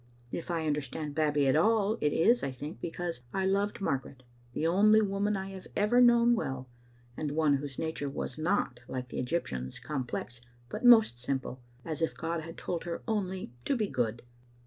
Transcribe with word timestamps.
If 0.31 0.49
I 0.49 0.65
understand 0.65 1.13
Babbie 1.13 1.45
at 1.45 1.55
all, 1.55 1.99
it 2.01 2.11
is, 2.11 2.41
I 2.41 2.49
think, 2.51 2.81
because 2.81 3.21
I 3.35 3.45
loved 3.45 3.81
Margaret, 3.81 4.23
the 4.53 4.65
only 4.65 4.99
woman 4.99 5.37
I 5.37 5.49
have 5.49 5.67
ever 5.75 6.01
known 6.01 6.33
well, 6.33 6.67
and 7.15 7.33
one 7.33 7.57
whose 7.57 7.77
nature 7.77 8.09
was 8.09 8.35
not, 8.39 8.79
like 8.87 9.09
the 9.09 9.19
Egyptian's, 9.19 9.77
complex, 9.77 10.41
but 10.69 10.83
most 10.83 11.19
simple, 11.19 11.61
as 11.85 12.01
if 12.01 12.17
God 12.17 12.41
had 12.41 12.57
told 12.57 12.85
her 12.85 13.03
only 13.07 13.53
to 13.65 13.75
be 13.75 13.85
good. 13.85 14.23